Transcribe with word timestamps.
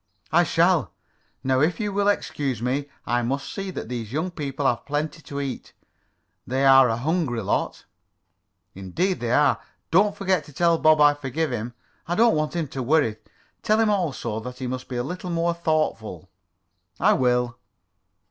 "I 0.31 0.43
shall. 0.43 0.93
Now, 1.43 1.59
if 1.59 1.79
you 1.79 1.93
will 1.93 2.07
excuse 2.07 2.59
me, 2.59 2.89
I 3.05 3.21
must 3.21 3.53
see 3.53 3.69
that 3.69 3.87
these 3.87 4.11
young 4.11 4.31
people 4.31 4.65
have 4.65 4.83
plenty 4.87 5.21
to 5.21 5.39
eat. 5.39 5.73
They 6.47 6.65
are 6.65 6.89
a 6.89 6.97
hungry 6.97 7.43
lot." 7.43 7.85
"Indeed 8.73 9.19
they 9.19 9.31
are. 9.31 9.59
Don't 9.91 10.17
forget 10.17 10.43
to 10.45 10.53
tell 10.53 10.79
Bob 10.79 10.99
I 10.99 11.13
forgive 11.13 11.51
him. 11.51 11.75
I 12.07 12.15
don't 12.15 12.33
want 12.33 12.55
him 12.55 12.67
to 12.69 12.81
worry. 12.81 13.17
Tell 13.61 13.79
him, 13.79 13.91
also, 13.91 14.39
that 14.39 14.57
he 14.57 14.65
must 14.65 14.87
be 14.87 14.95
a 14.97 15.03
little 15.03 15.29
more 15.29 15.53
thoughtful." 15.53 16.31
"I 16.99 17.13
will." 17.13 17.59